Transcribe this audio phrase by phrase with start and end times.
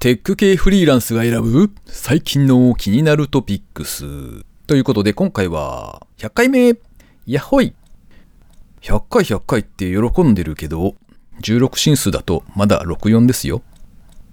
[0.00, 4.06] テック系フリーランスが選ぶ最近の気になるトピックス。
[4.66, 6.72] ということで今回は100回目
[7.26, 7.74] やっほい
[8.80, 10.94] !100 回100回って喜んでるけど、
[11.42, 13.60] 16進数だとまだ64ですよ。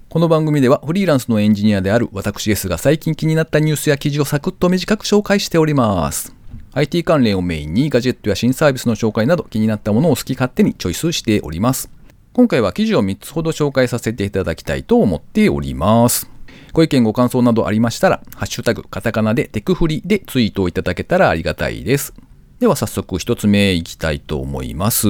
[0.07, 6.33] この番組ではフリーランスのエンジニアである私 S が最近気になったニュースや記事をサクッと短く紹介しております。
[6.71, 11.96] IT 関連をメインにガジェットや新サービスの紹介など気になったものを好き勝手にチョイスしております。
[12.37, 16.29] 今回は記事を3つほど紹介させていただきたいと思っております。
[16.71, 22.13] ご意見ご感想などありましたら、ハッシュタグ、カタカナでテクフリでツイートをいただけたらありがたいです。
[22.59, 25.07] では早速1つ目いきたいと思います。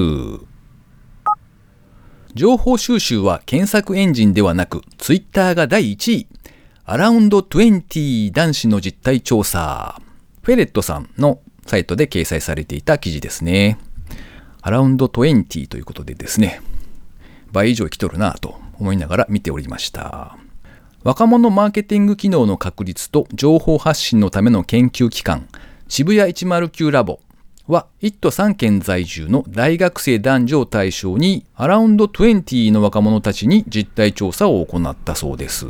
[2.32, 6.26] 情報収集は検索エンジンではなく、ツイッターが第1位。
[6.86, 10.00] アラウンド20男子の実態調査。
[10.40, 13.76] フェレットさんのサイトで掲載されていた記事ですね。
[14.62, 16.62] アラウンド20ということでですね。
[17.52, 20.36] 倍以上生きとるなと思いながら見ておりました。
[21.04, 25.48] 若者マーケティング機能の確立と情報発信のための研究機関、
[25.88, 27.20] 渋谷109ラボ
[27.68, 35.66] は1都3県在住の大学生男女を対象にアラウンド20の若者たちに実態調査を行ったそうです。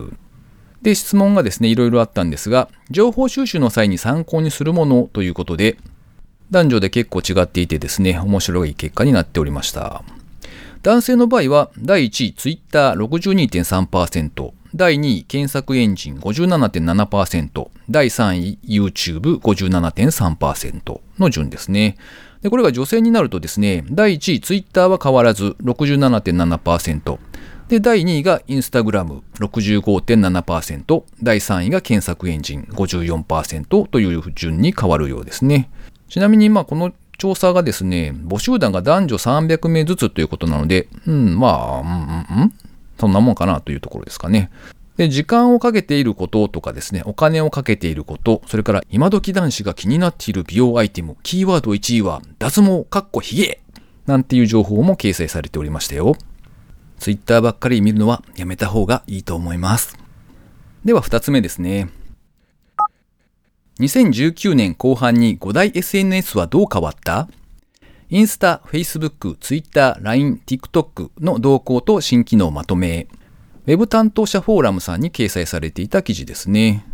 [0.81, 5.77] で、質問がですね、いろいろあったんですが、情報収集の際に参考にするものということで、
[6.51, 10.03] 男女で結構違っていてですね、面白い結果になっておりました。
[10.83, 12.35] 男性の場合は第1位
[12.71, 21.97] Twitter62.3%、第2位検索エンジン57.7%、第3位 YouTube57.3% の順ですね。
[22.43, 27.19] で、これが女性になるとですね、第1位 Twitter は変わらず67.7%、
[27.69, 35.69] で、第2位が Instagram 65.7%、第3位が検索エンジン54%という順に変わるようですね。
[36.09, 42.55] ちなみに、まあ、この調査がですね、募集団が男女300名ずつということなので、うん、まあ、うん、うん、
[42.99, 44.51] そんなもんかなというところですかね。
[44.97, 53.61] で、時間をかけていることとかですね、お金をかけていること、それから今時男子が気になっている美容アイテム、キーワード1位は脱毛かっこひげ
[54.07, 56.17] なんていう情報も掲載されておりましたよ。
[56.99, 59.97] ツイッターばっかり見るのはやめた方がいいと思います。
[60.85, 61.91] では2つ目ですね。
[63.81, 67.29] 2019年後半に5大 SNS はどう変わった？
[68.11, 73.07] インスタ、フェイスブック、ツイッター、LINE、TikTok の動向と新機能まとめ。
[73.67, 76.87] ウェブ担当者フォーラムさんに掲載されていた記事ですね。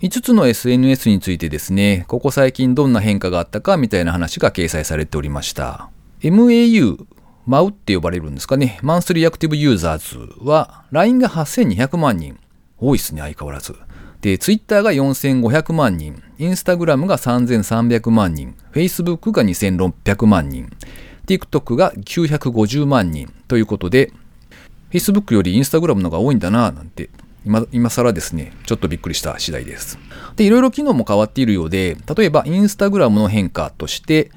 [0.00, 5.90] 5つの SNS についてですね、ここ最近どんな変化があったかみたいな話が掲載されておりました。
[6.20, 7.06] MAU、
[7.46, 8.80] MAU って呼ばれるんですかね。
[8.82, 12.38] マンスリーアクティブユーザーズは LINE が8200万人。
[12.78, 13.76] 多いですね、相変わらず。
[14.22, 20.70] で、ツイッターが4500万人、インスタグラムが3300万人、Facebook が2600万人、
[21.26, 24.12] TikTok が950万人ということで、
[24.92, 27.08] Facebook よりインスタグラムのが多いんだなぁなんて
[27.44, 29.98] 今今更ですね、ちょっとびっくりした次第です。
[30.36, 34.30] で、いろいろ機能も変わっているようで、例えばインスタグラムの変化として、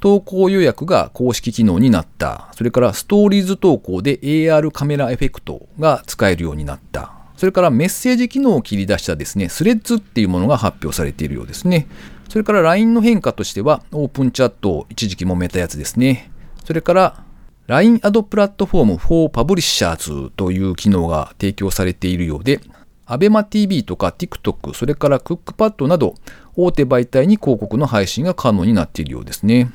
[0.00, 2.48] 投稿予約が公式機能になった。
[2.56, 7.17] それからストーリーズ投稿で AR カメラエフェクトが使えるようになった。
[7.38, 11.86] それからメッセージ機能を切り出したですね、スレッズっていうものが発表されているようですね。
[12.28, 16.32] それから LINE の変化としては、オープンチャットを一時期揉めたやつですね。
[16.64, 17.24] それから
[17.68, 22.60] LINE アドプラットフォーム for Publishers という機能が提供されているようで、
[23.06, 26.16] ABEMATV とか TikTok、それから CookPad など
[26.56, 29.70] 大手媒体に広告の配信が可能になっているようですね。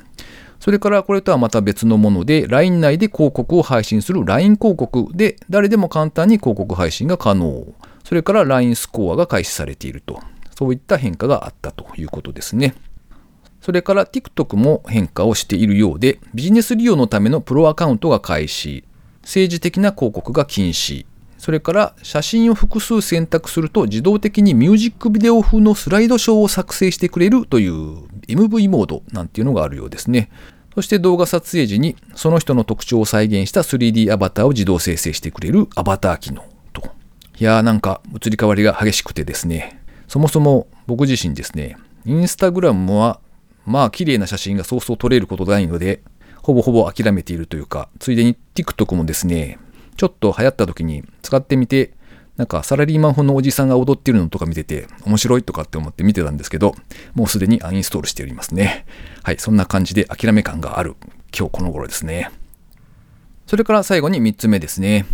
[0.64, 7.66] それからこれとはまた別のもので、LINE 内で広告を配信する LINE 広告で、誰でも簡単に広告配信が可能。
[8.02, 10.22] それから LINE スコアが開始されていると。
[10.56, 12.74] そういった変化があったということですね。
[13.60, 18.84] それから TikTok も変化をしているようで、ビジネス利用のためのプロアカウントが開始、
[19.20, 21.04] 政治的な広告が禁止、
[21.44, 30.30] それから写真を複数選択すると自動的にミュージックビデオ風のスライドショーを作成してくれるという MV モードなんていうのがあるようですね。
[30.74, 36.82] そして動画撮影時にその人の特徴を再現した 3D アバターを自動生成してくれるアバター機能と。
[37.38, 41.76] いやーなんか移り変わりが激しくてですね、そもそも僕自身ですね、
[42.06, 43.20] インスタグラムは
[43.66, 46.00] まあ綺麗な写真がそうそう撮れることないので、
[46.40, 49.58] ほぼほぼ諦めているというか、ついでに TikTok もですね、
[49.96, 51.92] ちょっと流行った時に使ってみて、
[52.36, 56.74] なんかサラリーマン風のおじさんが踊ってるのとか見てて面白いとかって思って見てたんですけど、
[57.14, 58.86] もうすでにアンインストールしておりますね。
[59.22, 60.96] はい、そんな感じで諦め感がある
[61.36, 62.30] 今日この頃ですね。
[63.46, 65.06] それから最後に3つ目ですね。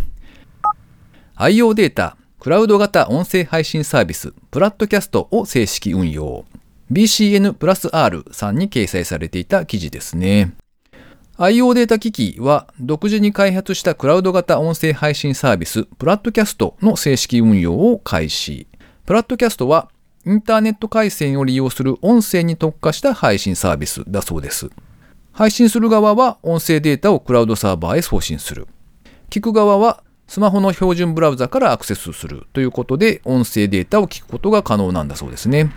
[1.35, 6.45] IO データ、クラウド型音声配信サービス、プラットキャストを正式運用。
[6.91, 10.53] BCN プラス R さんに掲載されていた記事ですね。
[11.41, 18.67] IO データ機器は独自に開発したクラウド型音声配信サービスプラットキャストの正式運用を開始。
[19.07, 19.89] プラットキャストは
[20.23, 24.69] インターネット回線を利用する音声に特化した配信サービスだそうです。
[25.31, 28.67] 配信する側は音声データをクラウドサーバーへ送信する。
[29.31, 35.71] 聞く側はスマホの標準ブラウザからアクセスするということで音声データを聞くことが可能なんだそうですね。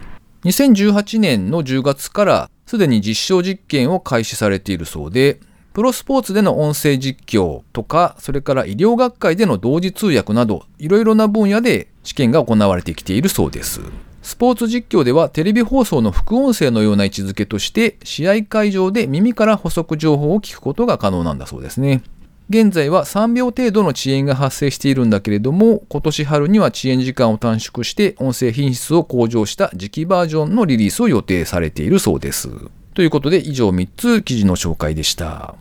[0.45, 5.41] 2018年の10月からすでに実証実験を開始されているそうで、
[5.75, 13.81] プロスポーツでの音声実況とか、それから医療学会での同時通訳など、いろいろな分野で試験が行われてきているそうです。
[14.23, 22.05] スポーツ実況ではテレビ放送の副音声のような位置づけとして、試合会場で耳から補足情報を聞くことが可能なんだそうですね。
[22.51, 32.49] 現在は3秒程度の遅延が発生しているんだけれども、今年春には遅延時間を短縮して音声品質を向上した次期バージョンのリリースを予定されているそうです。
[32.95, 35.57] ということで以上3つ記事の紹介でした。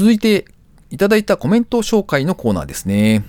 [0.00, 0.46] 続いて
[0.88, 3.22] いただいたコメント紹介のコーナーですね。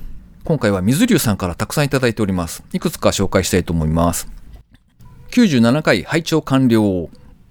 [0.46, 2.64] 今回は水流さんからたくさんいただいております。
[2.72, 4.30] いくつか紹介したいと思います。
[5.32, 7.10] 97回拝聴完了。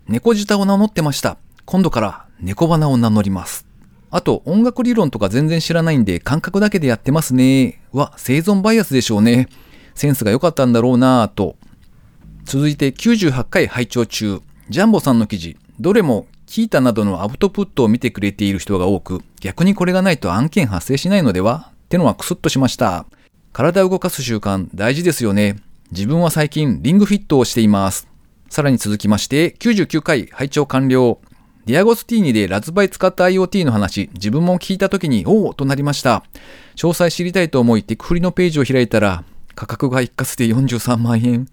[0.09, 1.37] 猫舌を名乗ってました。
[1.67, 3.67] 今度から猫花を名乗ります。
[4.11, 7.83] あと、音楽理論とか全然知らないんで感覚だけでやってますね。
[7.93, 9.51] は、生存バイアスでしょうね。
[9.95, 11.57] センスが良かったんだろうなぁと。
[12.45, 14.41] 続いて98回拝聴中。
[14.71, 15.59] ジャンボさんの記事。
[15.79, 23.07] どれもキータなどのアウトプットを見てくれている人が多く、逆にこれがないと案件発生しないのではってのはクスッとしました。
[23.53, 25.63] 体を動かす習慣大事ですよね。
[25.93, 28.09] 自分は最近リングフィットをしています。
[28.49, 31.21] さらに続きまして、99回拝聴完了。
[31.67, 36.25] ディアゴスティーニでラズバイ使った IoT の話、自分も聞いた時に、おおとなりました。
[36.75, 39.23] 詳細知りたいと思い、テクフリのページを開いたら、
[39.55, 41.47] 価格が一括で43万円。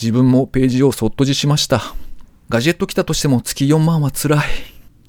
[0.00, 1.94] 自分もページをそっとじしました。
[2.48, 4.40] ガジェット来たとしても月4万は辛い。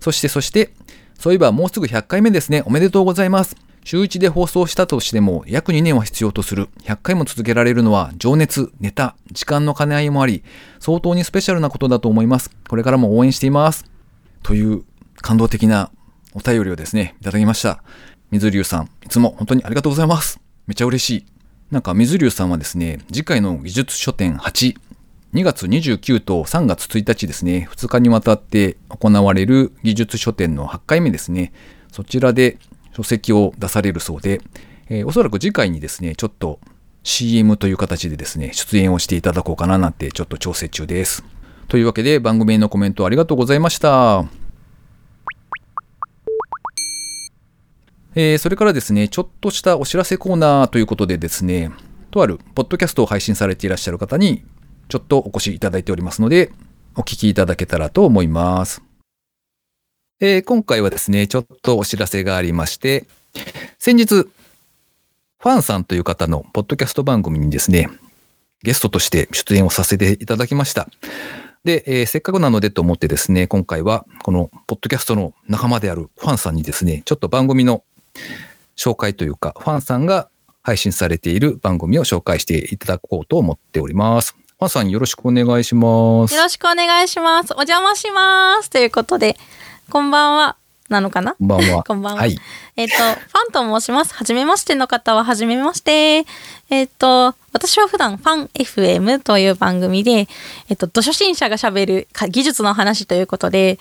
[0.02, 0.74] そしてそして、
[1.18, 2.64] そういえばもうすぐ100回目ですね。
[2.66, 3.56] おめでとうございます。
[3.86, 6.68] 週1で放送したとしても約2年は必要とする。
[6.84, 10.44] 100回も続けられるのは情熱、ネタ、時間の兼ね合いもあり、
[10.80, 12.52] 相当にスペシャルなことだと思います。
[12.68, 13.86] これからも応援しています。
[14.44, 14.84] という
[15.22, 15.92] 感動的な
[16.34, 17.82] お便りをですね、いただきました。
[18.32, 20.40] 水流さん、いつも本当にありがとうございます。
[20.68, 21.26] めちゃ嬉しい。
[21.72, 24.76] なんか水流さんはですね、次回の技術書店8、
[25.34, 31.54] 2月29と3月1日ですね、2日にわたって行われる技術書店の8回目ですね、
[31.92, 32.58] そちらで
[32.98, 34.42] 書籍を出されるそうで、
[34.90, 36.60] えー、おそらく次回にですね、ちょっと
[37.04, 41.24] CM という形でですね、出演をしていただこうかななんてちょっと調整中です。
[41.68, 44.26] というわけで番組へのコメントありがとうございました。
[48.16, 51.70] えー、それからですね、ちょっとしたお知らせコーナーということでですね、
[52.10, 54.44] とあるポッドキャストを配信されていらっしゃる方に
[54.90, 56.52] ちょっとお越しいただいておりますので、
[56.96, 58.82] お聞きいただけたらと思います。
[60.20, 63.06] えー、今回はですね、ちょっとお知らせがありまして、
[63.78, 67.88] 先日、ファンさんという方のポッドキャスト番組にですね、
[68.64, 70.90] ゲストとして出演をさせていただきました。
[71.64, 77.84] で、えー、せっかくなのでと思ってですね、今回はこのポッドキャストの仲間であるファンさんにですね、ちょっと番組の
[78.76, 80.30] 紹介というか、ファンさんが
[80.64, 84.36] 配信されている番組を紹介していただこうと思っております。
[84.60, 86.36] まさんよろしくお願いします。
[86.36, 87.54] よろしくお願いします。
[87.54, 88.70] お邪魔します。
[88.70, 89.38] ということで、
[89.90, 90.58] こんばんは。
[90.90, 91.36] なのかな？
[91.36, 91.84] こんばんは。
[91.88, 92.20] こんばんは。
[92.20, 92.38] はい、
[92.76, 93.14] えっ、と、ファ
[93.50, 94.14] ンと申します。
[94.14, 96.26] はじめましての方ははじめまして。
[96.70, 100.28] えっ、と、私は普段ファン FM という番組で、
[100.68, 103.80] えっ、と、土初心者がしゃべる技術の話ということで、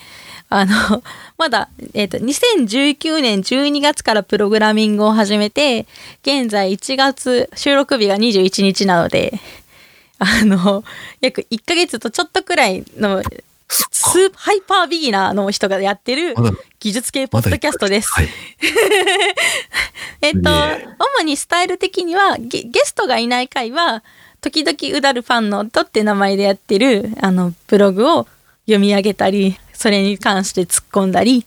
[0.48, 1.02] あの、
[1.38, 5.88] まだ、えっ、と、2019年12月からプログラミングを始めて、
[6.22, 9.40] 現在1月、収録日が21日なので、
[10.18, 10.84] あの、
[11.20, 13.22] 約1ヶ月とちょっとくらいの
[13.68, 16.34] スーハイパービギナーの人がやってる
[16.80, 18.10] 技術系ポッドキャストです。
[18.10, 18.28] はい、
[20.22, 20.50] えっと、
[21.20, 24.02] 主にスタイル的にはゲゲストがいない回は、
[24.40, 28.26] 時々うだるファンのとって名前でやってるあのブログを
[28.66, 31.44] 読み上げたり、それに関して突っ込んだり、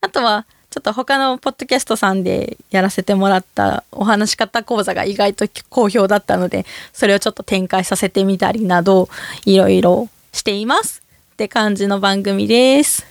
[0.00, 9.08] あとはちょっと他のポッドキャストさんでやらせてもらったお話し方講座が意外と好評だったので、それをちょっと展開させてみたりなど、
[9.44, 11.00] いろいろしています。
[11.34, 13.06] って感じの番組です。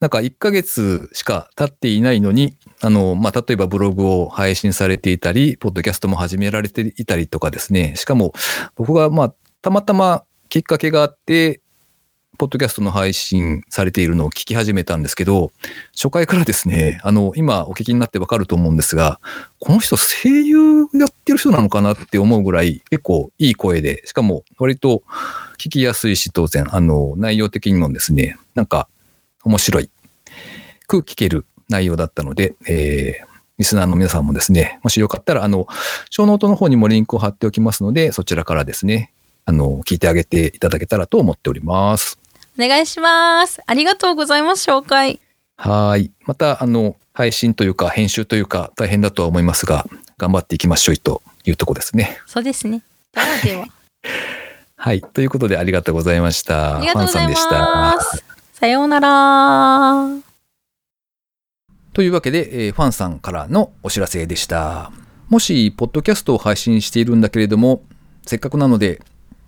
[0.00, 7.94] なんか1ヶ月しか経っていないのに、あの、まあ、例えばブログを配信されていたり、ポッドキャストも始められていたりとかですね。
[7.94, 8.32] しかも、
[8.74, 11.61] 僕がまあ、たまたまきっかけがあって、
[12.42, 15.52] ポッドキャストの配信されているのを聞き始めたんですけど、
[15.94, 19.20] 初回からですね、あの、今お聞きになってわかると思うんですが、
[19.60, 25.04] この人声優やってる人なのかなって思うぐらい結構いい声で、しかも割と
[25.56, 28.88] 聞きやすいし、当然、あの、内容的にもですね、なんか、
[29.44, 29.90] 面白い、
[30.88, 33.26] く聞ける内容だったので、えー、
[33.58, 35.68] リスナーの皆さんもですね、もしよかったら、あの、
[36.10, 39.12] ショーノートの方にもリンクを貼っておきますので、そちらからですね、
[39.44, 42.21] あの、聞いてあげていただけたらと思っております。
[42.58, 43.62] お願いします。
[43.66, 45.20] ありがとうございます、紹介。
[45.56, 46.10] はい。
[46.26, 49.86] また、あの、配信というか、編集というか、大変だとは思いますが、
[50.18, 52.18] 頑張っていきましょうというとこですね。
[52.26, 52.82] そうですね。
[53.12, 53.66] ではでは。
[54.76, 55.00] はい。
[55.00, 56.78] ということで、ありがとうございました。
[56.78, 58.00] ありがとうございまファンさんでした。
[58.00, 58.24] す。
[58.54, 60.08] さようなら。
[61.92, 64.90] というわけで、えーファンさんからのお知らせでした。
[65.28, 67.82] もし、ポッドキャストを配信しているんだけれども、
[68.26, 69.00] せっかくなので、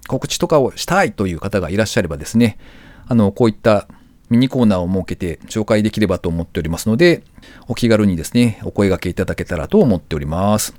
[0.06, 2.58] 告知とかをしたいという方がいらっしゃればですね、
[3.06, 3.88] あの、こういった
[4.30, 7.23] ミニコーナーを設けて紹介できればと思っておりますので、
[7.68, 10.75] お気軽にですね、お声掛けいただけたらと思っております。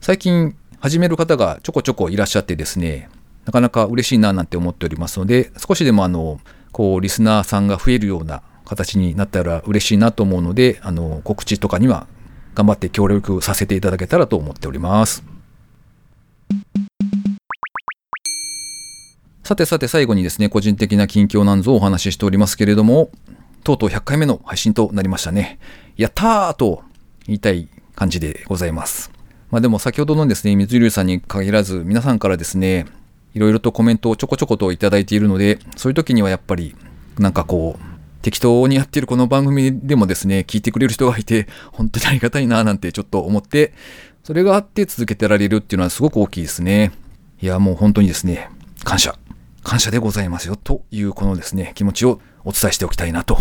[0.00, 3.08] 最近、始める方がちょこちょこいらっしゃってですね、
[3.44, 6.40] なかなか嬉しいななんて思っておりますので、少しでもあの、
[6.72, 12.06] こう、リスナーさんが増えるような形になったら嬉しいなと思うので、あの、告知とかには
[12.54, 15.24] 頑張って協力させていただけたらと思っております。
[19.48, 23.08] さてさて最後にですね、個人的な近況なんぞをお話ししておりますけれども、
[23.64, 25.58] とうとう100回目の配信となりましたね。
[25.96, 26.82] やったーと
[27.26, 29.10] 言いたい感じでございます。
[29.50, 32.84] まあでも先ほどのですね、水流さんに限らず皆さんからですね、
[33.32, 36.76] いろいろとコメントをちょこちょこといただいているので、そういう時にはやっぱり
[37.18, 37.82] なんかこう、
[38.20, 43.72] 適当にやってるこの番組でもですね、聞いてくれる人がいて、本当にありがたいななんてちょっと思って、
[44.24, 46.92] それがあって続けてられるっていうのはすごく大きいですね。
[47.40, 48.50] いや、もう本当にですね、
[48.84, 49.18] 感謝。
[49.68, 53.36] 感謝でございますよというこのですね、気持ちをお伝えしておきたいなと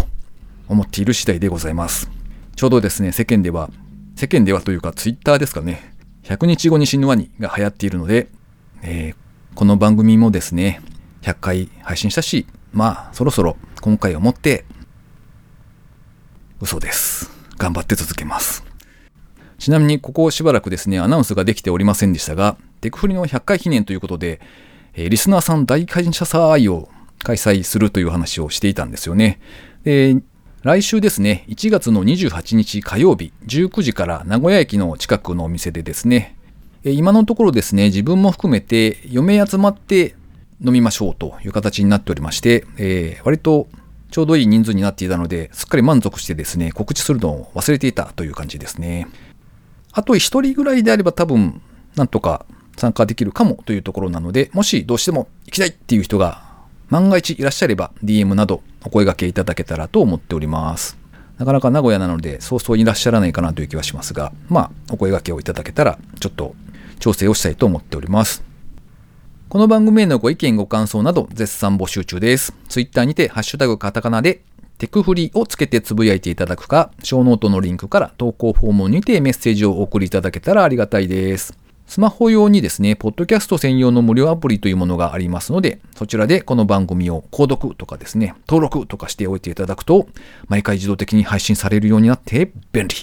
[0.67, 2.11] 思っている次第でございます。
[2.57, 3.69] ちょうどですね、世間では、
[4.17, 8.27] 世間ではというかツイッターですかね、100日後に死ぬワニが流行っているので、
[8.81, 10.81] えーこの番組もですね、
[11.23, 14.65] 100回配信したし、まあ、そろそろ今回をもって、
[16.61, 17.31] 嘘です。
[17.57, 18.63] 頑張って続けます。
[19.57, 24.41] ちなみにここしばらくですね、アナウンスができておりませんでしたが、テクフリの100回記念ということで、
[24.97, 26.89] えリスナーさん大感謝祭を
[27.23, 29.39] 開催するという話をしていたんですよね。
[29.83, 30.17] で、
[30.63, 36.35] 来週ですね、1月の28日火曜日、19時から名古屋駅の近くのお店でですね、
[36.83, 40.15] え今のところですね、自分も含めて4名集まって
[40.65, 43.67] 飲みましょうという形になっておりまして、えー割と
[44.09, 49.07] ちょうどいい人数になっていたので、すっかり満足してですね、告知するのを忘れていたという感じですね。
[49.91, 51.61] あと1人ぐらいであれば多分、
[51.95, 52.45] なんとか
[52.77, 56.43] 参加できるかもというところなので、もしどうしても行きたいっていう人が
[56.89, 60.97] 万が一いらっしゃれば DM などお声掛けいただけたらと思っております。
[61.37, 66.55] なかなか名古屋なのでそうそういらっしゃらないかなという気はしますが、まあお声掛けをいただけたらちょっと
[66.99, 68.43] 調整をしたいと思っております。
[69.49, 72.53] この番組へのご意見ご感想など絶賛募集中です。
[72.69, 74.41] ツイッターにてハッシュタグカタカナで
[74.77, 81.57] テクフリーをつけてつぶやいていただくか、ショーノートのリンクから投稿フォームにてメッセージをお送りいただけたらありがたいです。
[81.87, 90.07] スマホ用にですね、ポッドキャスト専用の無料アプリというものがありますので、そちらでこの番組を購読とかですね、登録とかしておいていただくと、
[90.47, 92.95] 毎回自動的に配信されるようになって、便利、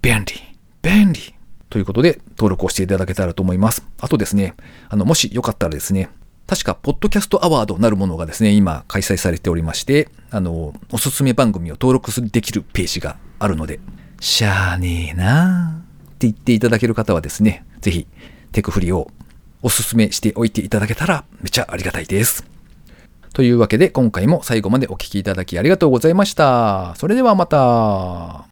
[0.00, 0.34] 便利、
[0.82, 1.34] 便利。
[1.68, 3.84] ということで、登録をしていただけたらと思います。
[4.00, 4.54] あとですね、
[4.88, 6.08] あの、もしよかったらですね、
[6.46, 13.80] 確か、ポッドキャストアワードなるものがですね、今開催されておりまして、あの、おすすめ番組を登録できるページがあるので、
[14.20, 15.87] しゃーねえなー
[16.18, 18.06] って言っていただける方はですね、ぜひ、
[18.50, 19.08] テクフリを
[19.62, 22.44] おすすめしておいていただけたらめちゃありがたいです。
[23.32, 26.94] というわけで、今回も最後までお聴きいただきありがとうございました。
[26.96, 28.47] それではまた。